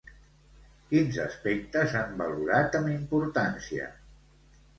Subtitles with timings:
[0.93, 3.93] Quins aspectes han valorat amb importància?